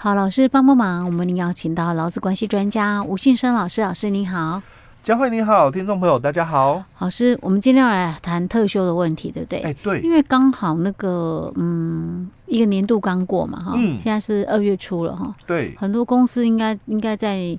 [0.00, 4.62] 好，老师帮帮忙，我们邀请到劳资关系专家吴信生老师，老师您好。
[5.02, 6.84] 佳慧你好，听众朋友大家好。
[7.00, 9.58] 老师，我们今天要来谈特休的问题，对不对？
[9.62, 17.58] 哎，对，因为刚好那个嗯，一个年度刚过嘛，哈、嗯，现在是二月初了，哈，对，很多公司应该应该在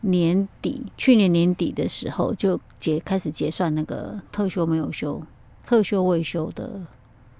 [0.00, 5.22] 年底，去年年底的时候就结开始结算那个特休没有休、
[5.64, 6.68] 特休未休的，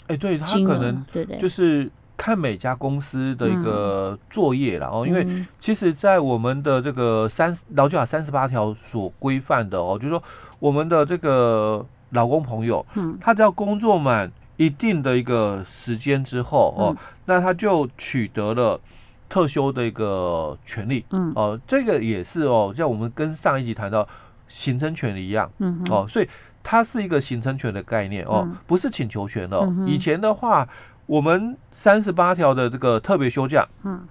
[0.07, 1.91] 哎，对他可能对对，就是。
[2.17, 10.23] 看每家公司的一个作业了哦，嗯、因为其实，在我们的这个三劳基法三十八条所规范的哦，就是说
[10.59, 18.81] 我们的这个劳工朋友，嗯，他只要工作满一定的一个时间之后哦，那他就取得了
[19.29, 24.09] 特休的一个权利，嗯，哦，这个也是哦，像我们跟上一集谈到
[24.49, 26.29] 形成权一样，嗯，哦，所以
[26.63, 30.67] 它是一个形成权的概念哦，不是请求权哦，以前的话。
[31.07, 34.07] 我们三十八条的这个特别休假，嗯，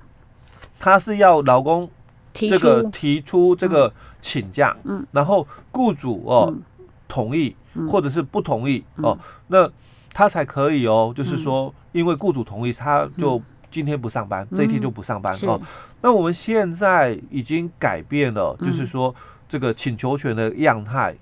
[0.79, 1.89] 他是要劳工
[2.33, 3.55] 这个提出。
[3.55, 6.53] 这个请假，嗯，然后雇主哦
[7.07, 7.55] 同意
[7.87, 9.69] 或者是不同意哦，那
[10.13, 15.61] 他才可以哦，就是说，因为雇主同意，他就今天不上班，这一天就不上班哦。
[16.01, 19.13] 那我们现在已经改变了，就是说
[19.47, 21.15] 这个请求权的样态。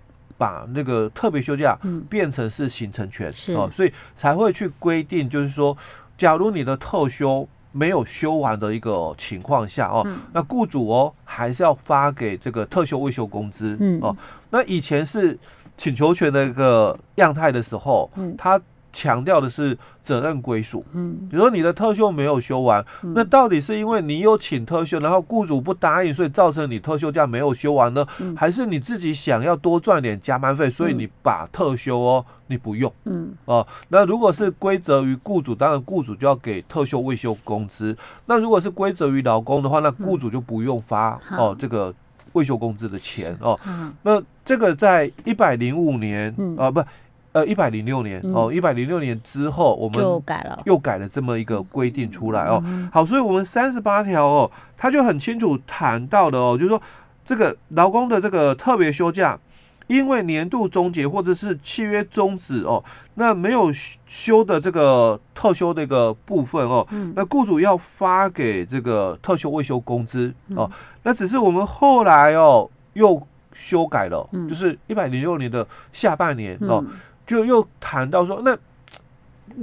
[0.44, 5.78] 把那个特别休假变成是形成权，嗯、哦，所以才会去规定，就是说，
[6.18, 14.14] 假如你的特休没有休完的一个情况下哦，嗯、那雇主哦还是要发给这个特休未休工资，嗯、哦，
[14.50, 15.40] 那以前是
[15.78, 18.60] 请求权的一个样态的时候，嗯，他。
[18.94, 28.06] 强调的是责任归属，嗯，比如说你的特休没有休完，嗯、那到底是因为你有请特休，然后雇主不答应，所以造成你特休假没有休完呢？
[28.20, 33.34] 嗯、还是你自己想要多赚点加班费，所以你把特休哦你不用，嗯。
[33.46, 37.98] 哦、呃，那如果是归责于雇主，当然雇主就要给特休未休工资。
[38.28, 41.92] 那如果是归责于劳工的话，那雇主就不用发哦、这个
[42.34, 43.60] 未休工资的钱哦。
[43.66, 46.56] 嗯、那这个在一百零五年啊、嗯。
[46.60, 46.84] 呃、不。
[47.34, 52.64] 呃，一百零六年哦，一百零六年之后，我们又改了，又改了这么一个规定出来哦。
[52.92, 56.80] 好，所以，我们三十八条哦，他就很清楚谈到的哦，就是说，
[57.26, 59.40] 这个劳工的这个特别休假，
[59.88, 62.84] 因为年度终结或者是契约终止哦，
[63.16, 63.72] 那没有
[64.08, 70.70] 休的这个特休的一个部分哦，那雇主要发给这个特休未休工资哦。
[71.02, 73.20] 那只是我们后来哦又
[73.54, 76.86] 修改了，就是一百零六年的下半年哦。
[77.26, 78.58] 就又谈到说，那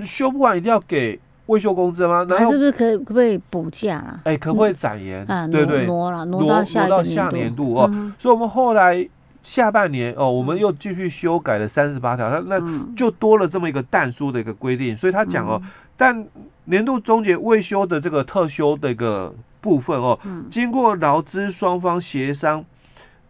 [0.05, 2.25] 休不完一定要给未休工资吗？
[2.29, 4.21] 那是不是可以可不可以补假啊？
[4.25, 5.25] 哎，可不可以展延？
[5.27, 7.91] 啊、对对，挪了挪到下年度哦。
[7.93, 9.09] 嗯、所以，我们后来
[9.43, 14.97] 下半年哦，我们又继续修改了三十八条，那那就多了这么一个但书的一个规定。
[14.97, 16.27] 所以他讲哦，嗯、但
[16.67, 22.65] 年度终结未休的这个特休的一个部分哦，嗯、经过劳资双方协商。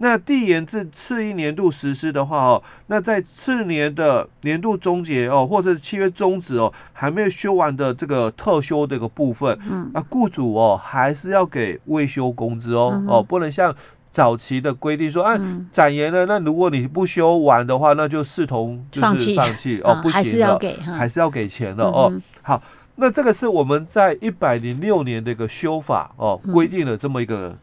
[0.03, 13.75] 那递延至次一年度实施的话哦，那在次年的年度终结哦，或者是契约终止哦，还没有休完的这个特休这个部分，嗯，那雇主哦还是要给未休工资哦，嗯、哦，不能像
[14.11, 15.41] 早期的规定说，哎、啊，
[15.71, 19.83] 展延了，那如果你不休完的话，那就视同就是放弃。
[19.83, 22.11] 哦，不行的，还是要给，还是要给钱的哦。
[22.41, 22.63] 好，
[22.97, 27.55] 那这个是我们在一百零六年的一个修法哦，规定了这么一个。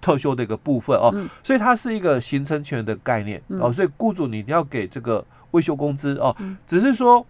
[0.00, 7.24] 特休的一个部分哦，嗯、所以它是一个形成权的概念、嗯、哦，所以雇主你一定要给这个未休工资哦，嗯、只是说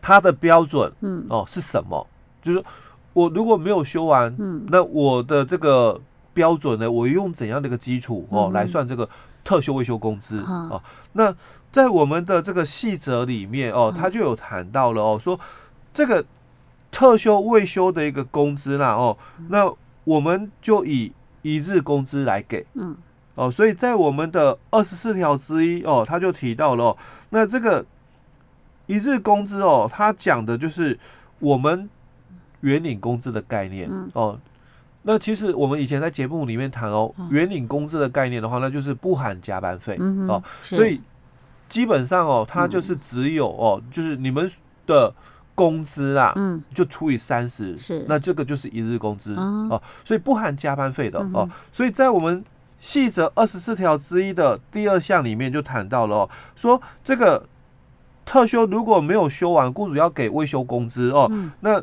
[0.00, 1.26] 它的标准嗯。
[1.28, 2.06] 哦是什么？
[2.42, 2.62] 就是
[3.12, 6.00] 我如果没有休完，嗯，那我的这个
[6.32, 9.08] 标准呢，我用怎样的一个基础哦来算这个
[9.42, 10.82] 特休未休工资、嗯、哦？
[11.14, 11.34] 那
[11.72, 15.38] 在我们的这个细则里面哦，他就有谈到了哦，说
[15.92, 16.24] 这个
[16.90, 19.16] 特休未休的一个工资啦哦，
[19.48, 19.70] 那
[20.04, 21.12] 我们就以
[21.42, 22.96] 一日工资来给，嗯，
[23.34, 26.96] 哦，所以在我们的二十四条之一哦，他就提到了、哦，
[27.30, 27.84] 那这个
[28.86, 30.98] 一日工资哦，他讲的就是
[31.38, 31.88] 我们
[32.60, 34.38] 原领工资的概念，嗯、哦，
[35.02, 41.00] 那其实我们以前在节目里面谈哦，嗯、原领工资的概念的话，那就是不含加班费，嗯、哦，所以
[41.68, 44.50] 基本上哦，它就是只有哦，就是你们
[44.86, 45.14] 的。
[45.58, 52.44] 工资啊，嗯，就除以三十，是，那这个就是一日工资哦，所以不含加班费的哦，所以在我们
[52.78, 57.44] 细则二十四条之一的第二项里面就谈到了哦，说这个
[58.24, 61.28] 特休如果没有休完，雇主要给未休工资哦，
[61.58, 61.82] 那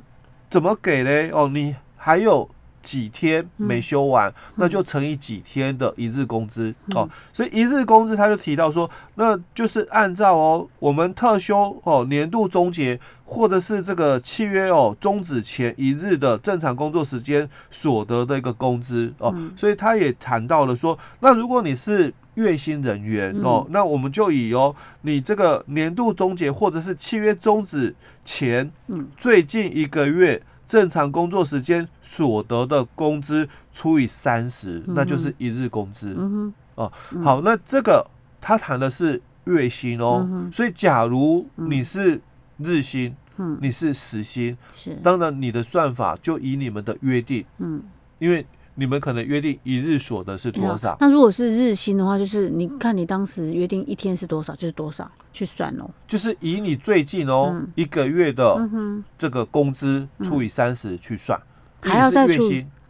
[0.49, 1.29] 怎么给嘞？
[1.33, 2.49] 哦，你还有
[2.85, 7.09] 几天没休完，那就乘以几天的一日工资哦。
[7.33, 19.35] 所以一日工资他就提到说，那就是按照哦我们特休哦年度终结或者是这个契约哦终止前一日的正常工作时间所得的一个工资哦。
[19.57, 28.71] 所以他也谈到了说，那如果你是月薪人员哦，那我们就以哦你这个年度终结或者是契约终止前
[29.17, 30.39] 最近一个月。
[30.67, 36.15] 正常工作时间所得的工资除以三十，那就是一日工资。
[36.17, 36.91] 嗯哦，
[37.23, 38.05] 好，那这个
[38.41, 42.19] 他谈的是月薪哦，嗯、所以假如你是
[42.57, 44.95] 日薪，嗯、你是时薪，是。
[45.03, 47.81] 当然你的算法就以你们的约定，嗯，
[48.19, 48.45] 因为。
[48.75, 50.97] 你们可能约定一日所得是多少？
[50.99, 55.89] 那如果是日薪的话，就是你看你当时约定一天是多少，就是多少去算哦。
[56.07, 58.69] 就是以你最近哦、嗯、一个月的
[59.17, 61.39] 这个工资除以三十去算，
[61.81, 62.43] 嗯、还要再除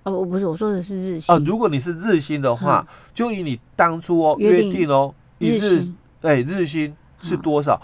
[0.04, 1.44] 哦，我不是我说的是日薪哦、呃。
[1.46, 5.86] 如果你是日薪的话，嗯、就以你当初哦约定哦一日
[6.22, 6.92] 哎日薪
[7.22, 7.80] 是多少，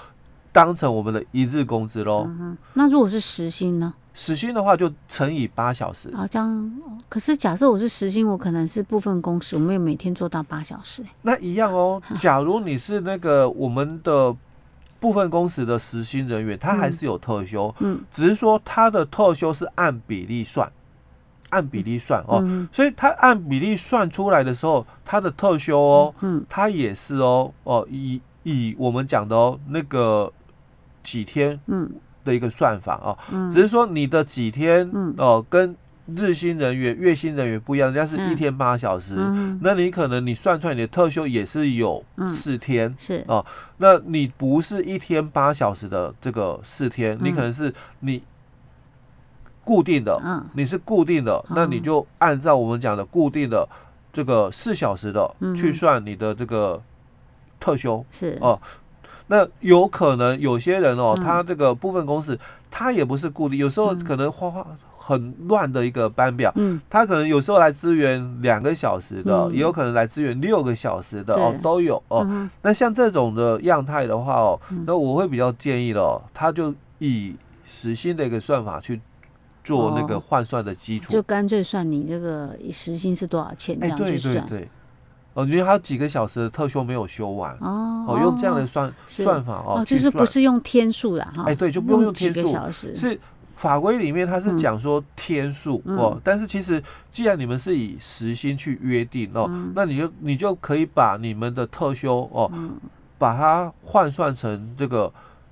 [0.52, 2.58] 当成我们的一日工资喽、嗯。
[2.74, 3.94] 那如果是时薪呢？
[4.14, 6.14] 时薪的话就乘以八小时。
[6.16, 6.82] 好，这样。
[7.08, 11.04] 可是假设我是时薪，我可能是部分工时，我没有每天做到八小时。
[11.22, 12.02] 那一样哦。
[12.16, 14.36] 假如你是那个我们的
[15.00, 17.74] 部分工时的时薪人员，他还是有特休。
[17.80, 18.02] 嗯。
[18.12, 20.70] 只是说他的特休是按比例算，
[21.50, 22.42] 按比例算哦。
[22.44, 22.68] 嗯。
[22.70, 30.32] 所以他按比例算出来的时候，他的特休哦，嗯，他也是哦，哦，以以我们讲的哦那个
[31.02, 31.90] 几天，嗯。
[32.24, 33.18] 的一个算法啊，
[33.50, 35.76] 只是说你的几天哦，跟
[36.16, 39.16] 日薪人员、月薪人员不一样，人家是一天八小时，
[39.62, 43.24] 那你可能你算出来你的特休也是有四天，是。
[43.28, 43.46] 哦，
[43.78, 48.22] 那你不是一天八小时的这个四天，你可能是你
[49.64, 50.20] 固定的，
[50.54, 53.66] 你是固定的，那你就按照我们讲的固定的
[54.12, 56.82] 这个四小时的去算你的这个
[57.60, 58.38] 特休，是。
[58.42, 58.60] 哦。
[59.32, 62.38] 那有可能有些人哦，他这个部分公司，
[62.70, 64.68] 他也不是固定，有时候可能花花
[64.98, 72.28] 很乱的一个班表，嗯，他可能有时候来支援两个小时的，也有可能来支援六个小时的哦，都有哦。
[72.62, 79.00] 那像这种的样态的话哦，那我会比较建议了，他就以时薪的一个算法去
[79.64, 84.34] 做那个换算的基础，就干脆算你这个时薪是多少钱这样去算。
[84.34, 84.70] 对对对。
[85.34, 87.56] 哦，因为还有几个小时的特休没有休完。
[87.62, 91.44] 哦，哦，用这样的算算法哦，就是不是用天数的哈？
[91.46, 92.56] 哎，对，就不用用天数，
[92.96, 93.20] 是
[93.56, 102.52] 法规里面它是讲说天数哦，但是其实既然你们是以时薪去约定哦，那你就你就可以把你们的特休哦，
[103.18, 105.12] 把它换算成这个。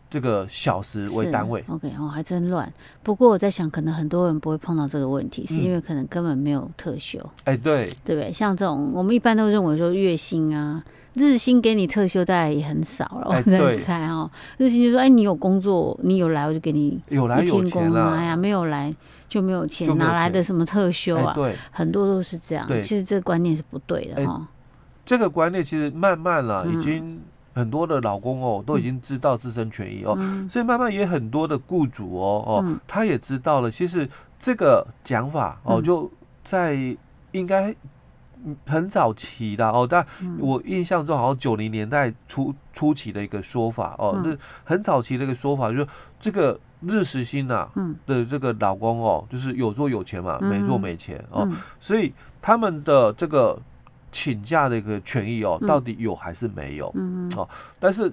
[0.10, 2.72] 这个小时为单位，OK 哦，还真乱。
[3.04, 7.20] 不过我在想，可能很多人不会碰到这个问题，是因为可能根本没有特休。
[7.44, 8.34] 哎，对，对不对？
[8.34, 10.84] 像这种，我们一般都认为说月薪啊、
[11.14, 13.28] 日薪给你特休，大概也很少了。
[13.30, 14.28] 我在猜哦，
[14.58, 18.16] 日薪就说，哎，你有工作，你有来，我就给你有来有钱啊。
[18.18, 18.92] 哎呀，没有来
[19.28, 21.34] 就没有钱，哪来的什么特休啊？
[21.36, 22.68] 对，很多都是这样。
[22.82, 24.48] 其实这个观念是不对的哈。
[25.06, 27.22] 这个观念其实慢慢了，已经。
[27.60, 33.70] 很多的老公哦，都已经知道自身权益哦，嗯、所以慢慢也很多的雇主哦哦，嗯、他也知道了。
[33.70, 34.10] 其实
[34.40, 36.10] 这个讲法哦，就
[36.42, 36.96] 在
[37.34, 37.76] 应该
[38.66, 40.06] 很早期的哦，但
[40.40, 44.34] 我印象中好像九零年代初初期的一个说法哦，那
[44.64, 47.70] 很早期的一个说法，就是这个日时薪呐
[48.06, 51.46] 的这个老公哦，就是有做有钱嘛，没做没钱哦，
[51.80, 53.60] 所以他们的这个。
[54.12, 56.92] 请假的一个权益哦，到底有还是没有？
[56.96, 57.48] 嗯哦，
[57.80, 58.12] 但是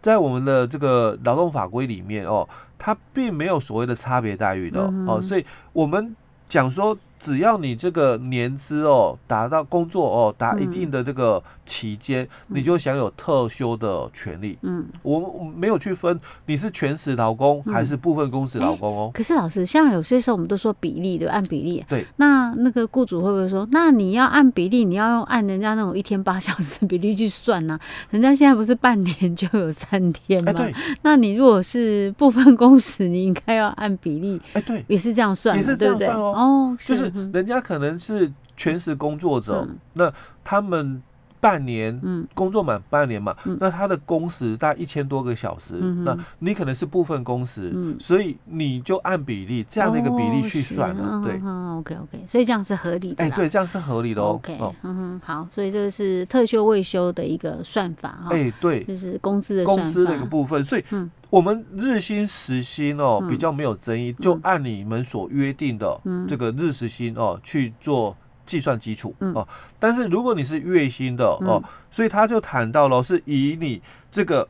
[0.00, 6.14] 在我们的这个劳动法规里面哦，它并没有所谓的差别待遇的哦，所以我们
[6.48, 6.96] 讲说。
[7.18, 14.56] 只要你这个年资哦达到工作哦达一定的这个期间，嗯、你就享有特休的权利。
[14.62, 19.12] 嗯，我们没有去分你是全时劳工还是部分工时劳工哦、嗯欸。
[19.12, 21.84] 可是老师，像有些时候我们都说比例，对，按比例。
[21.88, 22.06] 对。
[22.16, 27.80] 那那个雇主会不会说，那你要按比例，你要用按人家那种一天八小时比例去算呢、啊？
[28.10, 30.52] 人家现在不是半年就有三天吗？
[30.52, 30.74] 欸、对。
[31.02, 34.40] 那你如果是部分工时，你应该要按比例。
[34.52, 36.22] 哎，对，也是这样算，也是这样算哦。
[36.36, 37.07] 哦，就是。
[37.32, 40.12] 人家可能是全职工作者，嗯、那
[40.42, 41.02] 他们
[41.40, 60.84] 半年，嗯，工作满半年嘛，那他的工时大概一千多个小时，那你可能是部分工时，所以你就按比例这样的一个比例去算了，对，OK OK，所以这样是合理的，哎，对，这样是合理的，OK，嗯哼，好，所以这个是特休未休的一个算法哈，哎，对，就是工资的工资的一个部分，所以
[61.30, 68.16] 我们日薪时薪哦比较没有争议，就按你们所约定的这个日时薪哦去做。
[68.48, 69.46] 计算基础哦，
[69.78, 74.48] 但是如果你是月薪的哦，所以他就谈到了是以你这个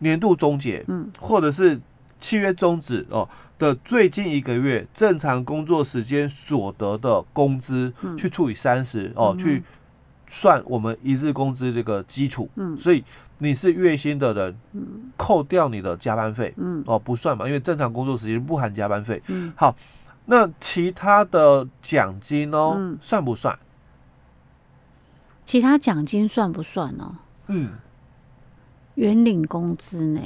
[0.00, 1.80] 年度终结，嗯，或者是
[2.20, 3.26] 契约终止哦
[3.58, 9.62] 的最近一个月正常工作时间所得的工资去除以三十哦，去
[10.28, 13.02] 算我们一日工资这个基础，嗯，所以
[13.38, 14.54] 你是月薪的人，
[15.16, 19.74] 扣掉你的加班费，嗯，哦不算嘛，因为正常工作时间不含加班费，嗯，好。
[20.30, 23.58] 那其他的奖金哦，嗯、算不算？
[25.46, 27.12] 其他奖金算不算哦？
[27.46, 27.70] 嗯，
[28.94, 30.20] 原领工资呢？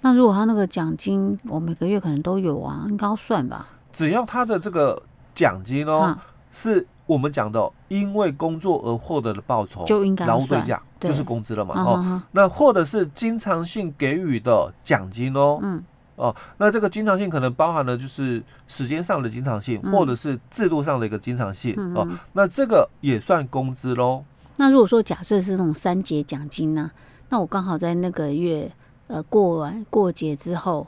[0.00, 3.66] 那如果他那个奖金，我每个月可能都有啊，应该要算吧？
[3.92, 5.02] 只要他的这个
[5.34, 11.74] 奖金哦，啊、是我们讲的因为工作而获得的报酬，就应该劳务对价，就是工资了嘛？
[11.82, 15.82] 哦，啊、那或者是经常性给予的奖金哦，嗯。
[16.20, 21.74] 哦，那这个经常性可能包含了就是时间上的经常性，嗯、或者是制度上的一个经常性。
[21.78, 24.22] 嗯、哦，那这个也算工资喽。
[24.58, 26.92] 那如果说假设是那种三节奖金呢、啊？
[27.30, 28.70] 那我刚好在那个月
[29.06, 30.86] 呃过完过节之后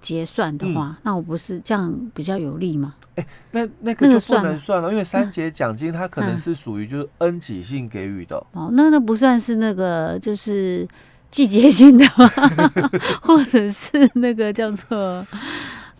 [0.00, 2.94] 结算的话，嗯、那我不是这样比较有利吗？
[3.14, 8.36] 哎、欸，那那个就不能算了，因为三节奖金它可能是属于就是恩给性给予的。
[8.50, 10.88] 哦，那那不算是那个就是。
[11.36, 12.30] 季节性的吗？
[13.20, 15.22] 或者是那个叫做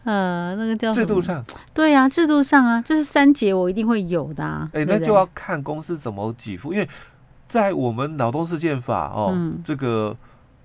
[0.05, 1.45] 呃，那个叫制度上？
[1.75, 4.67] 对呀、啊，制度上啊，就是三节我一定会有的、啊。
[4.73, 6.89] 哎、欸，那就要看公司怎么给付，因为
[7.47, 10.17] 在我们劳动事件法哦，嗯、这个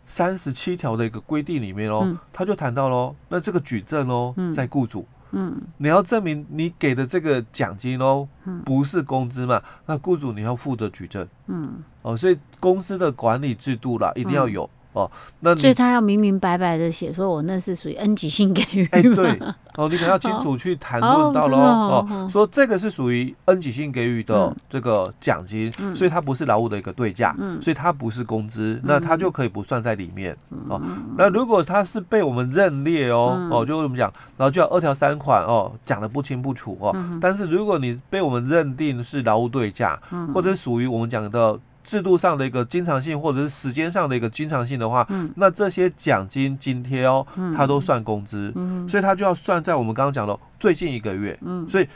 [0.07, 5.05] 三十七条的一个规定里面哦，嗯、他就谈到喽，那这个举证哦，嗯、在雇主。
[5.31, 8.27] 嗯，你要证明你给的这个奖金哦，
[8.65, 9.61] 不是工资嘛？
[9.85, 11.27] 那雇主你要负责举证。
[11.47, 14.69] 嗯，哦，所以公司的管理制度啦，一定要有。
[14.93, 18.85] 哦，那所以他要明明白白的写，说我那是属于恩给性给予。
[18.91, 19.39] 哎，对，
[19.75, 21.57] 哦，你可能要清楚去谈论到喽。
[21.57, 30.35] 哦，说这个是属于恩给性给予的这个奖金，所以它不是劳务的一个对价，所以它不是工资，那它就可以不算在里面。
[30.67, 30.81] 哦，
[31.17, 36.93] 那如果它是被我们认列哦，哦，就为什么讲，然后就要二条三款哦，讲的不清不楚哦。
[37.21, 39.97] 但是如果你被我们认定是劳务对价，
[40.33, 41.57] 或者属于我们讲的。
[41.83, 51.37] 制度上的一个经常性，或者是时间上的一个经常性的话，嗯、那这些奖金津贴哦，嗯、它都算工资，嗯、所以它就要算在我们刚刚讲的最近一个月。
[51.41, 51.87] 嗯、所以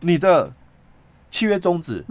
[0.00, 0.52] 你的
[1.30, 2.04] 契约终止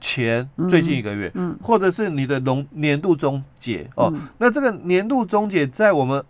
[0.00, 6.22] 前最近一个月，嗯嗯、或者是你的农年度终结哦，嗯、那这个年度终结在我们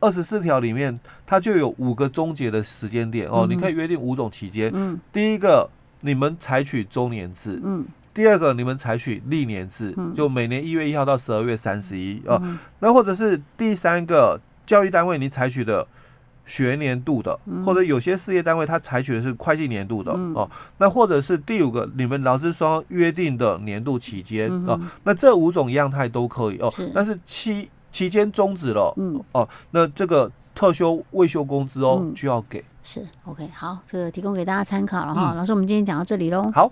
[0.00, 4.70] 二十四条里面，它就有五个终结的时间点哦，嗯、你可以约定五种期间。
[4.72, 5.68] 嗯、第一个，
[6.02, 7.60] 你们采取周年制。
[7.64, 7.84] 嗯
[8.18, 12.42] 第二个，你们采取历年制，就每年一月一号到十二月三十一哦。
[12.80, 15.86] 那或者是第三个，教育单位你采取的
[16.44, 20.50] 学年度的，或者有些事业单位它采取的是会计年度的哦。
[20.78, 24.76] 那或者是第五个，你们劳资双约定的年度期间哦。
[25.04, 26.74] 那这五种样态都可以哦。
[26.92, 28.92] 但是期期间终止了
[29.30, 32.64] 哦，那这个特休未休工资哦就要给。
[32.82, 35.34] 是 OK，好，这个提供给大家参考了哈。
[35.34, 36.50] 老师，我们今天讲到这里喽。
[36.52, 36.68] 好。